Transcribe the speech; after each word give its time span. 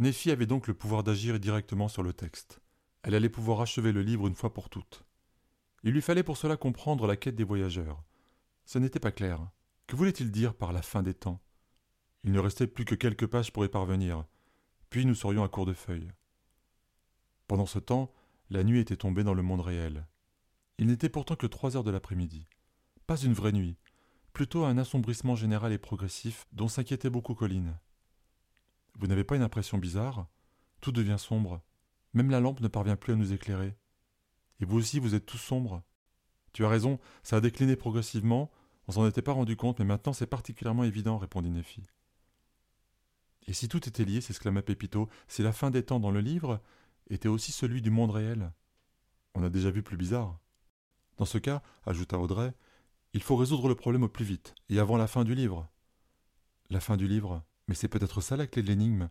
Néphi 0.00 0.30
avait 0.30 0.46
donc 0.46 0.68
le 0.68 0.74
pouvoir 0.74 1.02
d'agir 1.02 1.40
directement 1.40 1.88
sur 1.88 2.04
le 2.04 2.12
texte. 2.12 2.60
Elle 3.02 3.16
allait 3.16 3.28
pouvoir 3.28 3.60
achever 3.60 3.90
le 3.90 4.02
livre 4.02 4.28
une 4.28 4.34
fois 4.36 4.54
pour 4.54 4.68
toutes. 4.68 5.04
Il 5.82 5.92
lui 5.92 6.02
fallait 6.02 6.22
pour 6.22 6.36
cela 6.36 6.56
comprendre 6.56 7.06
la 7.06 7.16
quête 7.16 7.34
des 7.34 7.44
voyageurs. 7.44 8.04
Ce 8.64 8.78
n'était 8.78 9.00
pas 9.00 9.10
clair. 9.10 9.50
Que 9.88 9.96
voulait-il 9.96 10.30
dire 10.30 10.54
par 10.54 10.72
la 10.72 10.82
fin 10.82 11.02
des 11.02 11.14
temps? 11.14 11.40
Il 12.22 12.30
ne 12.30 12.38
restait 12.38 12.66
plus 12.66 12.84
que 12.84 12.94
quelques 12.94 13.26
pages 13.26 13.52
pour 13.52 13.64
y 13.64 13.68
parvenir, 13.68 14.24
puis 14.90 15.04
nous 15.04 15.14
serions 15.14 15.42
à 15.42 15.48
court 15.48 15.66
de 15.66 15.72
feuilles. 15.72 16.12
Pendant 17.48 17.66
ce 17.66 17.78
temps, 17.78 18.12
la 18.50 18.62
nuit 18.62 18.80
était 18.80 18.96
tombée 18.96 19.24
dans 19.24 19.34
le 19.34 19.42
monde 19.42 19.62
réel. 19.62 20.06
Il 20.78 20.86
n'était 20.86 21.08
pourtant 21.08 21.34
que 21.34 21.46
trois 21.46 21.76
heures 21.76 21.84
de 21.84 21.90
l'après-midi. 21.90 22.46
Pas 23.06 23.16
une 23.16 23.32
vraie 23.32 23.52
nuit, 23.52 23.78
plutôt 24.32 24.64
un 24.64 24.78
assombrissement 24.78 25.34
général 25.34 25.72
et 25.72 25.78
progressif 25.78 26.46
dont 26.52 26.68
s'inquiétait 26.68 27.10
beaucoup 27.10 27.34
Colline. 27.34 27.78
Vous 28.98 29.06
n'avez 29.06 29.24
pas 29.24 29.36
une 29.36 29.42
impression 29.42 29.78
bizarre? 29.78 30.28
Tout 30.80 30.92
devient 30.92 31.16
sombre. 31.18 31.62
Même 32.14 32.30
la 32.30 32.40
lampe 32.40 32.60
ne 32.60 32.68
parvient 32.68 32.96
plus 32.96 33.12
à 33.12 33.16
nous 33.16 33.32
éclairer. 33.32 33.76
Et 34.60 34.64
vous 34.64 34.78
aussi, 34.78 34.98
vous 34.98 35.14
êtes 35.14 35.26
tous 35.26 35.38
sombres. 35.38 35.82
Tu 36.52 36.64
as 36.64 36.68
raison, 36.68 36.98
ça 37.22 37.36
a 37.36 37.40
décliné 37.40 37.76
progressivement. 37.76 38.50
On 38.88 38.92
s'en 38.92 39.06
était 39.06 39.22
pas 39.22 39.32
rendu 39.32 39.56
compte, 39.56 39.78
mais 39.78 39.84
maintenant 39.84 40.12
c'est 40.12 40.26
particulièrement 40.26 40.84
évident, 40.84 41.18
répondit 41.18 41.50
Nephi. 41.50 41.86
Et 43.46 43.52
si 43.52 43.68
tout 43.68 43.88
était 43.88 44.04
lié, 44.04 44.20
s'exclama 44.20 44.62
Pépito, 44.62 45.08
si 45.28 45.42
la 45.42 45.52
fin 45.52 45.70
des 45.70 45.82
temps 45.82 46.00
dans 46.00 46.10
le 46.10 46.20
livre 46.20 46.60
était 47.08 47.28
aussi 47.28 47.52
celui 47.52 47.82
du 47.82 47.90
monde 47.90 48.10
réel? 48.10 48.52
On 49.34 49.42
a 49.42 49.50
déjà 49.50 49.70
vu 49.70 49.82
plus 49.82 49.96
bizarre. 49.96 50.38
Dans 51.16 51.24
ce 51.24 51.38
cas, 51.38 51.62
ajouta 51.86 52.18
Audrey, 52.18 52.52
il 53.12 53.22
faut 53.22 53.36
résoudre 53.36 53.68
le 53.68 53.74
problème 53.74 54.02
au 54.02 54.08
plus 54.08 54.24
vite, 54.24 54.54
et 54.68 54.78
avant 54.78 54.96
la 54.96 55.06
fin 55.06 55.24
du 55.24 55.34
livre. 55.34 55.68
La 56.70 56.80
fin 56.80 56.96
du 56.96 57.06
livre? 57.06 57.42
Mais 57.68 57.74
c'est 57.74 57.88
peut-être 57.88 58.20
ça 58.20 58.36
la 58.36 58.46
clé 58.46 58.62
de 58.62 58.68
l'énigme. 58.68 59.08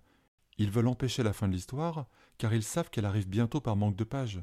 Ils 0.58 0.72
veulent 0.72 0.88
empêcher 0.88 1.24
la 1.24 1.34
fin 1.34 1.48
de 1.48 1.54
l'histoire, 1.54 2.08
car 2.38 2.54
ils 2.54 2.64
savent 2.64 2.90
qu'elle 2.90 3.06
arrive 3.06 3.30
bientôt 3.30 3.62
par 3.62 3.76
manque 3.76 3.96
de 3.96 4.04
pages. 4.04 4.42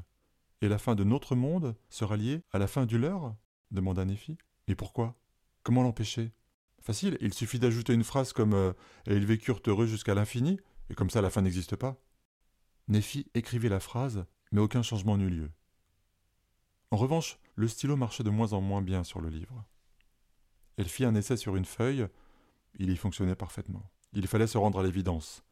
Et 0.61 0.69
la 0.69 0.77
fin 0.77 0.95
de 0.95 1.03
notre 1.03 1.35
monde 1.35 1.75
sera 1.89 2.15
liée 2.15 2.41
à 2.51 2.57
la 2.57 2.67
fin 2.67 2.85
du 2.85 2.97
leur? 2.97 3.35
demanda 3.71 4.05
Nephi. 4.05 4.37
Mais 4.67 4.75
pourquoi? 4.75 5.15
Comment 5.63 5.83
l'empêcher? 5.83 6.31
Facile, 6.81 7.17
il 7.19 7.33
suffit 7.33 7.59
d'ajouter 7.59 7.93
une 7.93 8.03
phrase 8.03 8.31
comme 8.31 8.53
euh, 8.53 8.73
Et 9.07 9.15
ils 9.15 9.25
vécurent 9.25 9.61
heureux 9.67 9.87
jusqu'à 9.87 10.15
l'infini, 10.15 10.59
et 10.89 10.95
comme 10.95 11.09
ça 11.09 11.21
la 11.21 11.29
fin 11.29 11.41
n'existe 11.41 11.75
pas. 11.75 12.01
Nephi 12.87 13.27
écrivit 13.33 13.69
la 13.69 13.79
phrase, 13.79 14.25
mais 14.51 14.61
aucun 14.61 14.83
changement 14.83 15.17
n'eut 15.17 15.29
lieu. 15.29 15.51
En 16.91 16.97
revanche, 16.97 17.39
le 17.55 17.67
stylo 17.67 17.95
marchait 17.95 18.23
de 18.23 18.29
moins 18.29 18.53
en 18.53 18.61
moins 18.61 18.81
bien 18.81 19.03
sur 19.03 19.19
le 19.19 19.29
livre. 19.29 19.65
Elle 20.77 20.87
fit 20.87 21.05
un 21.05 21.15
essai 21.15 21.37
sur 21.37 21.55
une 21.55 21.65
feuille, 21.65 22.07
il 22.77 22.91
y 22.91 22.97
fonctionnait 22.97 23.35
parfaitement. 23.35 23.89
Il 24.17 24.27
fallait 24.27 24.47
se 24.47 24.57
rendre 24.57 24.79
à 24.79 24.83
l'évidence. 24.83 25.43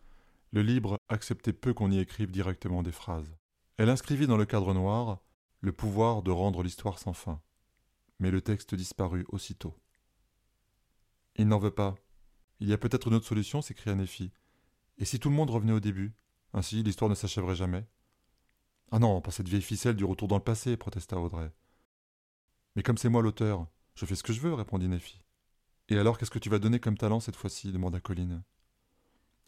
Le 0.53 0.61
livre 0.61 0.97
acceptait 1.09 1.51
peu 1.51 1.73
qu'on 1.73 1.91
y 1.91 1.99
écrive 1.99 2.31
directement 2.31 2.81
des 2.81 2.93
phrases. 2.93 3.35
Elle 3.75 3.89
inscrivit 3.89 4.25
dans 4.25 4.37
le 4.37 4.45
cadre 4.45 4.73
noir 4.73 5.19
le 5.59 5.73
pouvoir 5.73 6.23
de 6.23 6.31
rendre 6.31 6.63
l'histoire 6.63 6.97
sans 6.97 7.11
fin. 7.11 7.41
Mais 8.19 8.31
le 8.31 8.39
texte 8.39 8.73
disparut 8.73 9.25
aussitôt. 9.27 9.75
Il 11.35 11.49
n'en 11.49 11.59
veut 11.59 11.71
pas. 11.71 11.95
Il 12.61 12.69
y 12.69 12.73
a 12.73 12.77
peut-être 12.77 13.09
une 13.09 13.15
autre 13.15 13.27
solution, 13.27 13.61
s'écria 13.61 13.95
Nephi. 13.95 14.31
Et 14.97 15.03
si 15.03 15.19
tout 15.19 15.29
le 15.29 15.35
monde 15.35 15.49
revenait 15.49 15.73
au 15.73 15.81
début? 15.81 16.13
Ainsi, 16.53 16.83
l'histoire 16.83 17.09
ne 17.09 17.15
s'achèverait 17.15 17.55
jamais. 17.55 17.85
Ah 18.91 18.99
non, 18.99 19.19
pas 19.19 19.31
cette 19.31 19.49
vieille 19.49 19.61
ficelle 19.61 19.97
du 19.97 20.05
retour 20.05 20.29
dans 20.29 20.37
le 20.37 20.43
passé, 20.43 20.77
protesta 20.77 21.19
Audrey. 21.19 21.51
Mais 22.77 22.83
comme 22.83 22.97
c'est 22.97 23.09
moi 23.09 23.21
l'auteur, 23.21 23.67
je 23.95 24.05
fais 24.05 24.15
ce 24.15 24.23
que 24.23 24.31
je 24.31 24.39
veux, 24.39 24.53
répondit 24.53 24.87
Nephi. 24.87 25.21
Et 25.89 25.97
alors, 25.97 26.17
qu'est-ce 26.17 26.31
que 26.31 26.39
tu 26.39 26.49
vas 26.49 26.59
donner 26.59 26.79
comme 26.79 26.97
talent 26.97 27.19
cette 27.19 27.35
fois-ci? 27.35 27.73
demanda 27.73 27.99
Colline 27.99 28.43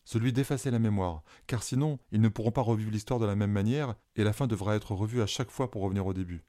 celui 0.06 0.31
d'effacer 0.31 0.72
la 0.72 0.80
mémoire, 0.80 1.23
car 1.48 1.64
sinon 1.64 2.00
ils 2.11 2.22
ne 2.22 2.30
pourront 2.30 2.52
pas 2.52 2.61
revivre 2.61 2.92
l'histoire 2.92 3.20
de 3.20 3.25
la 3.25 3.36
même 3.36 3.52
manière, 3.52 3.95
et 4.16 4.23
la 4.23 4.34
fin 4.34 4.48
devra 4.48 4.75
être 4.75 4.94
revue 4.94 5.22
à 5.22 5.28
chaque 5.28 5.52
fois 5.52 5.70
pour 5.70 5.81
revenir 5.81 6.06
au 6.06 6.14
début. 6.14 6.45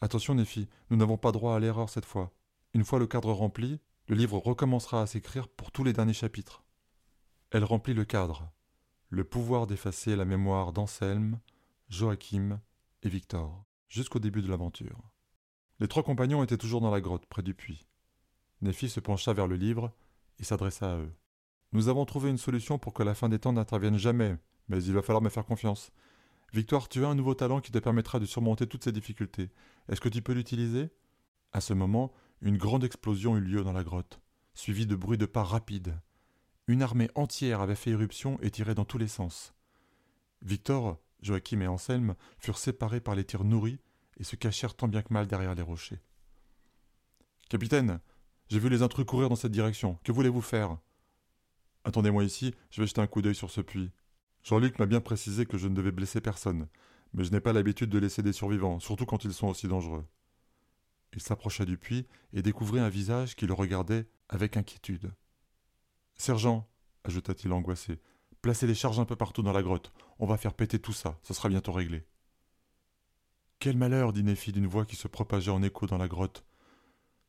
Attention, 0.00 0.34
Nephi, 0.34 0.68
nous 0.90 0.96
n'avons 0.96 1.16
pas 1.16 1.32
droit 1.32 1.54
à 1.54 1.60
l'erreur 1.60 1.88
cette 1.88 2.04
fois. 2.04 2.32
Une 2.74 2.84
fois 2.84 2.98
le 2.98 3.06
cadre 3.06 3.32
rempli, 3.32 3.80
le 4.08 4.16
livre 4.16 4.36
recommencera 4.36 5.02
à 5.02 5.06
s'écrire 5.06 5.48
pour 5.48 5.70
tous 5.70 5.84
les 5.84 5.92
derniers 5.92 6.12
chapitres. 6.12 6.64
Elle 7.50 7.64
remplit 7.64 7.94
le 7.94 8.04
cadre. 8.04 8.50
Le 9.10 9.24
pouvoir 9.24 9.66
d'effacer 9.66 10.16
la 10.16 10.24
mémoire 10.24 10.72
d'Anselme, 10.72 11.38
Joachim 11.88 12.60
et 13.02 13.08
Victor, 13.08 13.64
jusqu'au 13.88 14.18
début 14.18 14.42
de 14.42 14.48
l'aventure. 14.48 14.98
Les 15.78 15.86
trois 15.88 16.02
compagnons 16.02 16.42
étaient 16.42 16.56
toujours 16.56 16.80
dans 16.80 16.90
la 16.90 17.00
grotte, 17.00 17.26
près 17.26 17.42
du 17.42 17.54
puits. 17.54 17.86
Nephi 18.60 18.88
se 18.88 19.00
pencha 19.00 19.32
vers 19.32 19.46
le 19.46 19.56
livre 19.56 19.92
et 20.38 20.44
s'adressa 20.44 20.94
à 20.94 20.96
eux. 20.96 21.12
Nous 21.72 21.88
avons 21.88 22.04
trouvé 22.04 22.30
une 22.30 22.38
solution 22.38 22.78
pour 22.78 22.92
que 22.92 23.02
la 23.02 23.14
fin 23.14 23.28
des 23.28 23.38
temps 23.38 23.52
n'intervienne 23.52 23.96
jamais, 23.96 24.36
mais 24.68 24.82
il 24.84 24.92
va 24.92 25.02
falloir 25.02 25.22
me 25.22 25.30
faire 25.30 25.46
confiance. 25.46 25.90
Victoire, 26.52 26.88
tu 26.88 27.04
as 27.04 27.08
un 27.08 27.14
nouveau 27.14 27.34
talent 27.34 27.60
qui 27.60 27.72
te 27.72 27.78
permettra 27.78 28.20
de 28.20 28.26
surmonter 28.26 28.66
toutes 28.66 28.84
ces 28.84 28.92
difficultés. 28.92 29.50
Est-ce 29.88 30.00
que 30.00 30.10
tu 30.10 30.20
peux 30.20 30.34
l'utiliser? 30.34 30.90
À 31.52 31.62
ce 31.62 31.72
moment, 31.72 32.12
une 32.42 32.58
grande 32.58 32.84
explosion 32.84 33.36
eut 33.36 33.40
lieu 33.40 33.64
dans 33.64 33.72
la 33.72 33.84
grotte, 33.84 34.20
suivie 34.52 34.86
de 34.86 34.96
bruits 34.96 35.16
de 35.16 35.24
pas 35.24 35.44
rapides. 35.44 35.98
Une 36.66 36.82
armée 36.82 37.10
entière 37.14 37.62
avait 37.62 37.74
fait 37.74 37.90
éruption 37.90 38.38
et 38.42 38.50
tirait 38.50 38.74
dans 38.74 38.84
tous 38.84 38.98
les 38.98 39.08
sens. 39.08 39.54
Victor, 40.42 40.98
Joachim 41.22 41.60
et 41.62 41.66
Anselme 41.66 42.14
furent 42.38 42.58
séparés 42.58 43.00
par 43.00 43.14
les 43.14 43.24
tirs 43.24 43.44
nourris 43.44 43.80
et 44.18 44.24
se 44.24 44.36
cachèrent 44.36 44.74
tant 44.74 44.88
bien 44.88 45.02
que 45.02 45.12
mal 45.12 45.26
derrière 45.26 45.54
les 45.54 45.62
rochers. 45.62 46.00
Capitaine, 47.48 48.00
j'ai 48.48 48.58
vu 48.58 48.68
les 48.68 48.82
intrus 48.82 49.06
courir 49.06 49.30
dans 49.30 49.36
cette 49.36 49.52
direction. 49.52 49.98
Que 50.04 50.12
voulez-vous 50.12 50.42
faire? 50.42 50.76
Attendez-moi 51.84 52.24
ici, 52.24 52.54
je 52.70 52.80
vais 52.80 52.86
jeter 52.86 53.00
un 53.00 53.06
coup 53.06 53.22
d'œil 53.22 53.34
sur 53.34 53.50
ce 53.50 53.60
puits. 53.60 53.90
Jean-Luc 54.44 54.78
m'a 54.78 54.86
bien 54.86 55.00
précisé 55.00 55.46
que 55.46 55.58
je 55.58 55.68
ne 55.68 55.74
devais 55.74 55.92
blesser 55.92 56.20
personne, 56.20 56.68
mais 57.14 57.24
je 57.24 57.30
n'ai 57.30 57.40
pas 57.40 57.52
l'habitude 57.52 57.90
de 57.90 57.98
laisser 57.98 58.22
des 58.22 58.32
survivants, 58.32 58.80
surtout 58.80 59.06
quand 59.06 59.24
ils 59.24 59.32
sont 59.32 59.48
aussi 59.48 59.68
dangereux. 59.68 60.04
Il 61.14 61.20
s'approcha 61.20 61.64
du 61.64 61.76
puits 61.76 62.06
et 62.32 62.42
découvrit 62.42 62.80
un 62.80 62.88
visage 62.88 63.36
qui 63.36 63.46
le 63.46 63.52
regardait 63.52 64.06
avec 64.28 64.56
inquiétude. 64.56 65.12
Sergent, 66.14 66.68
ajouta-t-il 67.04 67.52
angoissé, 67.52 68.00
placez 68.40 68.66
les 68.66 68.74
charges 68.74 69.00
un 69.00 69.04
peu 69.04 69.16
partout 69.16 69.42
dans 69.42 69.52
la 69.52 69.62
grotte. 69.62 69.92
On 70.18 70.26
va 70.26 70.36
faire 70.36 70.54
péter 70.54 70.78
tout 70.78 70.92
ça, 70.92 71.18
ce 71.22 71.34
sera 71.34 71.48
bientôt 71.48 71.72
réglé. 71.72 72.04
Quel 73.58 73.76
malheur, 73.76 74.12
dit 74.12 74.24
Nephi 74.24 74.50
d'une 74.50 74.66
voix 74.66 74.84
qui 74.84 74.96
se 74.96 75.06
propageait 75.06 75.50
en 75.50 75.62
écho 75.62 75.86
dans 75.86 75.98
la 75.98 76.08
grotte. 76.08 76.44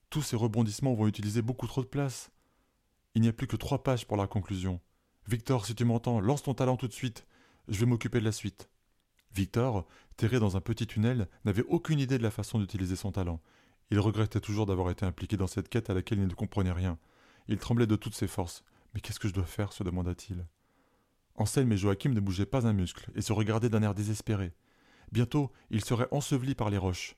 Tous 0.10 0.22
ces 0.22 0.36
rebondissements 0.36 0.96
vont 0.96 1.08
utiliser 1.08 1.42
beaucoup 1.42 1.68
trop 1.68 1.82
de 1.82 1.88
place. 1.88 2.32
Il 3.16 3.22
n'y 3.22 3.28
a 3.28 3.34
plus 3.34 3.48
que 3.48 3.56
trois 3.56 3.84
pages 3.84 4.08
pour 4.08 4.18
la 4.18 4.26
conclusion. 4.26 4.82
Victor, 5.28 5.66
si 5.66 5.76
tu 5.76 5.86
m'entends, 5.86 6.20
lance 6.20 6.44
ton 6.44 6.56
talent 6.56 6.78
tout 6.78 6.88
de 6.88 6.94
suite. 6.94 7.28
Je 7.68 7.80
vais 7.80 7.86
m'occuper 7.86 8.20
de 8.20 8.26
la 8.26 8.32
suite. 8.32 8.70
Victor, 9.34 9.88
terré 10.18 10.40
dans 10.40 10.58
un 10.58 10.62
petit 10.62 10.88
tunnel, 10.88 11.28
n'avait 11.46 11.64
aucune 11.68 12.00
idée 12.00 12.18
de 12.18 12.24
la 12.24 12.32
façon 12.32 12.60
d'utiliser 12.60 12.96
son 12.96 13.12
talent. 13.12 13.40
Il 13.92 14.00
regrettait 14.00 14.40
toujours 14.40 14.66
d'avoir 14.66 14.90
été 14.90 15.06
impliqué 15.06 15.38
dans 15.38 15.48
cette 15.48 15.70
quête 15.70 15.92
à 15.92 15.94
laquelle 15.94 16.20
il 16.20 16.28
ne 16.28 16.34
comprenait 16.34 16.72
rien. 16.72 16.98
Il 17.48 17.58
tremblait 17.58 17.88
de 17.88 17.96
toutes 17.96 18.16
ses 18.16 18.28
forces. 18.28 18.64
Mais 18.94 19.02
qu'est-ce 19.02 19.20
que 19.20 19.28
je 19.28 19.34
dois 19.34 19.46
faire 19.46 19.74
se 19.74 19.84
demanda-t-il. 19.84 20.46
Anselme 21.36 21.72
et 21.72 21.78
Joachim 21.78 22.10
ne 22.10 22.20
bougeaient 22.20 22.46
pas 22.46 22.68
un 22.68 22.74
muscle 22.74 23.12
et 23.16 23.22
se 23.22 23.34
regardaient 23.34 23.70
d'un 23.70 23.84
air 23.84 23.94
désespéré. 23.96 24.54
Bientôt, 25.12 25.52
ils 25.70 25.84
seraient 25.84 26.08
ensevelis 26.12 26.56
par 26.56 26.70
les 26.70 26.78
roches. 26.78 27.16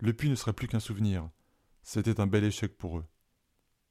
Le 0.00 0.12
puits 0.12 0.30
ne 0.30 0.34
serait 0.34 0.52
plus 0.52 0.68
qu'un 0.68 0.80
souvenir. 0.80 1.28
C'était 1.82 2.20
un 2.20 2.26
bel 2.26 2.44
échec 2.44 2.76
pour 2.76 2.98
eux. 2.98 3.04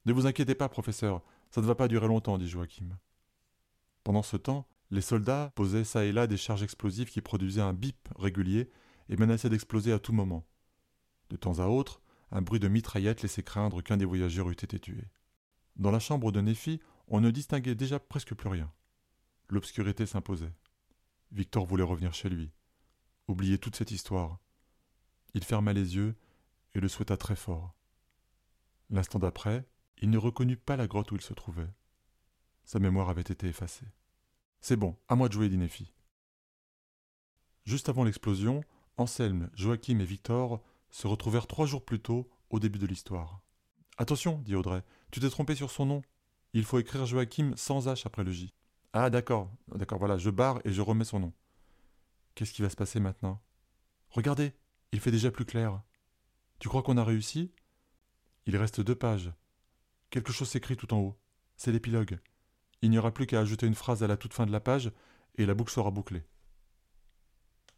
Ne 0.05 0.13
vous 0.13 0.25
inquiétez 0.25 0.55
pas, 0.55 0.69
professeur, 0.69 1.23
ça 1.49 1.61
ne 1.61 1.65
va 1.65 1.75
pas 1.75 1.87
durer 1.87 2.07
longtemps, 2.07 2.37
dit 2.37 2.47
Joachim. 2.47 2.97
Pendant 4.03 4.23
ce 4.23 4.37
temps, 4.37 4.67
les 4.91 5.01
soldats 5.01 5.51
posaient 5.55 5.83
çà 5.83 6.05
et 6.05 6.11
là 6.11 6.27
des 6.27 6.37
charges 6.37 6.63
explosives 6.63 7.09
qui 7.09 7.21
produisaient 7.21 7.61
un 7.61 7.73
bip 7.73 8.09
régulier 8.17 8.69
et 9.09 9.17
menaçaient 9.17 9.49
d'exploser 9.49 9.91
à 9.91 9.99
tout 9.99 10.13
moment. 10.13 10.47
De 11.29 11.35
temps 11.35 11.59
à 11.59 11.67
autre, 11.67 12.01
un 12.31 12.41
bruit 12.41 12.59
de 12.59 12.67
mitraillette 12.67 13.21
laissait 13.21 13.43
craindre 13.43 13.81
qu'un 13.81 13.97
des 13.97 14.05
voyageurs 14.05 14.49
eût 14.49 14.53
été 14.53 14.79
tué. 14.79 15.03
Dans 15.75 15.91
la 15.91 15.99
chambre 15.99 16.31
de 16.31 16.41
Néphi, 16.41 16.79
on 17.07 17.21
ne 17.21 17.31
distinguait 17.31 17.75
déjà 17.75 17.99
presque 17.99 18.35
plus 18.35 18.49
rien. 18.49 18.71
L'obscurité 19.49 20.05
s'imposait. 20.05 20.53
Victor 21.31 21.65
voulait 21.65 21.83
revenir 21.83 22.13
chez 22.13 22.29
lui, 22.29 22.51
oublier 23.27 23.57
toute 23.57 23.75
cette 23.75 23.91
histoire. 23.91 24.39
Il 25.33 25.44
ferma 25.44 25.74
les 25.74 25.95
yeux 25.95 26.15
et 26.74 26.79
le 26.79 26.88
souhaita 26.88 27.18
très 27.18 27.35
fort. 27.35 27.75
L'instant 28.89 29.19
d'après, 29.19 29.68
il 30.00 30.10
ne 30.10 30.18
reconnut 30.18 30.57
pas 30.57 30.78
la 30.78 30.88
grotte 30.88 31.12
où 31.12 31.16
il 31.16 31.22
se 31.22 31.34
trouvait. 31.34 31.69
Sa 32.63 32.80
mémoire 32.80 33.10
avait 33.10 33.22
été 33.22 33.48
effacée. 33.48 33.88
C'est 34.62 34.75
bon, 34.75 34.98
à 35.07 35.16
moi 35.16 35.28
de 35.28 35.34
jouer, 35.34 35.50
dit 35.50 35.57
Néphi. 35.57 35.94
Juste 37.66 37.90
avant 37.90 38.04
l'explosion, 38.04 38.63
Anselme, 38.98 39.50
Joachim 39.54 40.00
et 40.00 40.06
Victor 40.06 40.62
se 40.90 41.07
retrouvèrent 41.07 41.48
trois 41.48 41.66
jours 41.66 41.86
plus 41.86 42.00
tôt 42.00 42.30
au 42.50 42.60
début 42.60 42.80
de 42.80 42.88
l'histoire. 42.88 43.42
Attention, 43.98 44.40
dit 44.40 44.56
Audrey, 44.56 44.84
tu 45.12 45.19
t'es 45.19 45.30
trompé 45.30 45.56
sur 45.56 45.72
son 45.72 45.86
nom. 45.86 46.01
Il 46.54 46.63
faut 46.63 46.80
écrire 46.80 47.06
Joachim 47.06 47.54
sans 47.56 47.88
H 47.88 48.04
après 48.06 48.24
le 48.24 48.31
J. 48.31 48.54
Ah 48.94 49.10
d'accord, 49.10 49.51
d'accord, 49.75 50.00
voilà, 50.00 50.18
je 50.18 50.30
barre 50.30 50.62
et 50.66 50.72
je 50.72 50.81
remets 50.81 51.06
son 51.06 51.19
nom. 51.19 51.34
Qu'est-ce 52.34 52.54
qui 52.54 52.62
va 52.62 52.69
se 52.69 52.75
passer 52.75 53.00
maintenant? 53.00 53.42
Regardez, 54.10 54.54
il 54.92 55.00
fait 55.00 55.12
déjà 55.12 55.30
plus 55.30 55.46
clair. 55.46 55.81
Tu 56.57 56.69
crois 56.69 56.81
qu'on 56.81 56.98
a 56.98 57.04
réussi? 57.04 57.51
Il 58.46 58.57
reste 58.57 58.81
deux 58.81 58.96
pages. 58.96 59.31
Quelque 60.09 60.31
chose 60.31 60.50
s'écrit 60.50 60.77
tout 60.77 60.94
en 60.94 61.00
haut. 61.00 61.19
C'est 61.56 61.71
l'épilogue. 61.71 62.19
Il 62.81 62.89
n'y 62.89 62.97
aura 62.97 63.13
plus 63.13 63.27
qu'à 63.27 63.39
ajouter 63.39 63.67
une 63.67 63.75
phrase 63.75 64.03
à 64.03 64.07
la 64.07 64.17
toute 64.17 64.33
fin 64.33 64.45
de 64.45 64.51
la 64.51 64.59
page, 64.59 64.91
et 65.35 65.45
la 65.45 65.53
boucle 65.53 65.71
sera 65.71 65.91
bouclée. 65.91 66.23